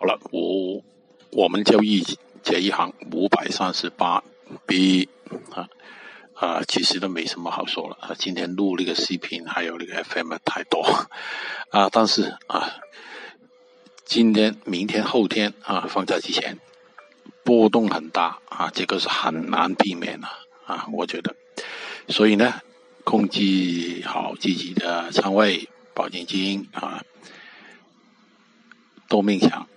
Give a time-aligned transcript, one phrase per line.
[0.00, 0.82] 好了我
[1.30, 2.02] 我们交易
[2.42, 4.24] 这一行五百三十八
[4.66, 5.10] b
[5.50, 5.68] 啊
[6.32, 10.82] 啊其实都没什么好说了啊今天录那个视频还有那个 fm 太多
[11.68, 12.80] 啊但是啊
[14.06, 16.58] 今天明天后天啊放假之前
[17.44, 20.26] 波动很大啊这个是很难避免的
[20.64, 21.36] 啊我觉得。
[22.08, 22.54] 所以呢
[23.04, 27.04] 控制好自己的仓位保证金啊
[29.06, 29.68] 多命强